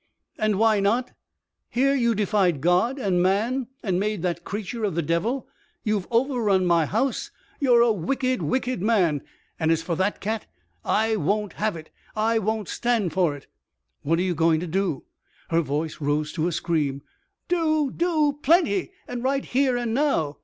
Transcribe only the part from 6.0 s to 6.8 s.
overrun